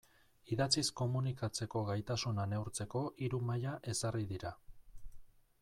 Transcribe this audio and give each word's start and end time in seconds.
Idatziz 0.53 0.83
komunikatzeko 1.01 1.83
gaitasuna 1.91 2.47
neurtzeko 2.55 3.05
hiru 3.27 3.45
maila 3.51 3.77
ezarri 3.95 4.29
dira. 4.37 4.57